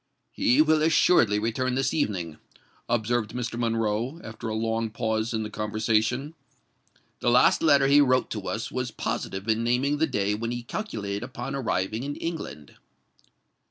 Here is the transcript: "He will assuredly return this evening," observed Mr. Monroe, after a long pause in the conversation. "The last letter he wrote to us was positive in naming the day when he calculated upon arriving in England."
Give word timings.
"He 0.31 0.63
will 0.63 0.81
assuredly 0.81 1.37
return 1.37 1.75
this 1.75 1.93
evening," 1.93 2.39
observed 2.89 3.35
Mr. 3.35 3.59
Monroe, 3.59 4.19
after 4.23 4.47
a 4.49 4.55
long 4.55 4.89
pause 4.89 5.31
in 5.31 5.43
the 5.43 5.49
conversation. 5.51 6.33
"The 7.19 7.29
last 7.29 7.61
letter 7.61 7.85
he 7.85 8.01
wrote 8.01 8.31
to 8.31 8.47
us 8.47 8.71
was 8.71 8.89
positive 8.89 9.47
in 9.47 9.63
naming 9.63 9.99
the 9.99 10.07
day 10.07 10.33
when 10.33 10.49
he 10.49 10.63
calculated 10.63 11.21
upon 11.21 11.53
arriving 11.53 12.01
in 12.01 12.15
England." 12.15 12.77